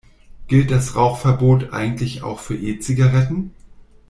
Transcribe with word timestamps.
Gilt 0.47 0.71
das 0.71 0.95
Rauchverbot 0.95 1.73
eigentlich 1.73 2.23
auch 2.23 2.39
für 2.39 2.55
E-Zigaretten? 2.57 3.53